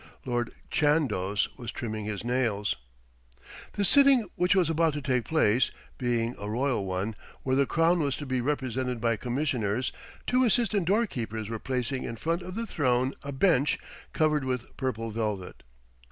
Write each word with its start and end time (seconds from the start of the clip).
Lord 0.25 0.49
Chandos 0.71 1.47
was 1.57 1.71
trimming 1.71 2.05
his 2.05 2.23
nails. 2.25 2.75
The 3.73 3.85
sitting 3.85 4.27
which 4.33 4.55
was 4.55 4.67
about 4.67 4.93
to 4.93 5.01
take 5.03 5.25
place, 5.25 5.69
being 5.99 6.33
a 6.39 6.49
royal 6.49 6.87
one, 6.87 7.13
where 7.43 7.55
the 7.55 7.67
crown 7.67 7.99
was 7.99 8.15
to 8.15 8.25
be 8.25 8.41
represented 8.41 8.99
by 8.99 9.15
commissioners, 9.15 9.91
two 10.25 10.43
assistant 10.43 10.87
door 10.87 11.05
keepers 11.05 11.49
were 11.49 11.59
placing 11.59 12.01
in 12.01 12.15
front 12.15 12.41
of 12.41 12.55
the 12.55 12.65
throne 12.65 13.13
a 13.21 13.31
bench 13.31 13.77
covered 14.11 14.43
with 14.43 14.75
purple 14.75 15.11
velvet. 15.11 15.61